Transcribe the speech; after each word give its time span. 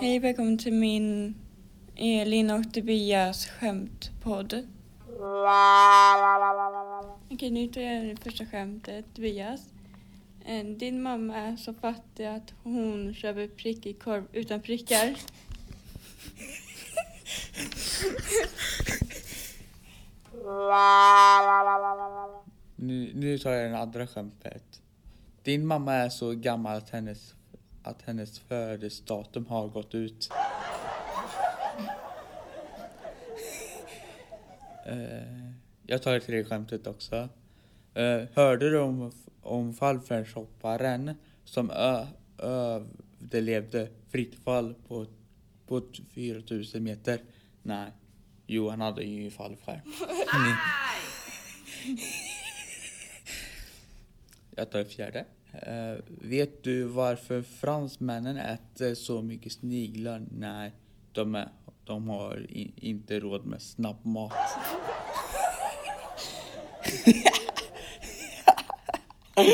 Hej, 0.00 0.18
välkommen 0.18 0.58
till 0.58 0.72
min 0.72 1.34
Elin 1.96 2.50
och 2.50 2.74
Tobias 2.74 3.46
skämtpodd. 3.46 4.68
Okej, 7.30 7.50
nu 7.50 7.68
tar 7.68 7.80
jag 7.80 8.04
det 8.04 8.16
första 8.22 8.46
skämtet. 8.46 9.04
Tobias. 9.14 9.60
Eh, 10.44 10.64
din 10.64 11.02
mamma 11.02 11.36
är 11.36 11.56
så 11.56 11.74
fattig 11.74 12.24
att 12.24 12.54
hon 12.62 13.14
köper 13.14 13.48
prickig 13.48 14.02
korv 14.02 14.24
utan 14.32 14.60
prickar. 14.60 15.16
Nu, 22.76 23.12
nu 23.14 23.38
tar 23.38 23.50
jag 23.50 23.72
det 23.72 23.78
andra 23.78 24.06
skämtet. 24.06 24.83
Din 25.44 25.66
mamma 25.66 25.92
är 25.92 26.08
så 26.08 26.32
gammal 26.32 26.76
att 26.76 26.90
hennes, 26.90 27.34
att 27.82 28.02
hennes 28.02 28.38
födelsedatum 28.38 29.46
har 29.46 29.68
gått 29.68 29.94
ut. 29.94 30.30
Eh, 34.86 35.50
jag 35.86 36.02
tar 36.02 36.12
det 36.12 36.20
tredje 36.20 36.44
skämtet 36.44 36.86
också. 36.86 37.28
Eh, 37.94 38.22
hörde 38.34 38.70
du 38.70 38.80
om, 38.80 39.12
om 39.42 39.74
fallskärmshopparen 39.74 41.14
som 41.44 41.70
överlevde 42.38 43.88
fritt 44.08 44.34
fall 44.44 44.74
på, 44.88 45.06
på 45.66 45.82
4000 46.14 46.84
meter? 46.84 47.20
Nej. 47.62 47.90
Jo, 48.46 48.68
han 48.68 48.80
hade 48.80 49.02
ju 49.02 49.30
fallskärm. 49.30 49.80
Jag 54.56 54.70
tar 54.70 54.84
fjärde. 54.84 55.24
Eh, 55.52 55.94
vet 56.06 56.64
du 56.64 56.84
varför 56.84 57.42
fransmännen 57.42 58.36
äter 58.36 58.94
så 58.94 59.22
mycket 59.22 59.52
sniglar? 59.52 60.22
Nej, 60.30 60.72
de, 61.12 61.34
är, 61.34 61.48
de 61.84 62.08
har 62.08 62.46
i, 62.48 62.72
inte 62.76 63.20
råd 63.20 63.46
med 63.46 63.62
snabbmat. 63.62 64.32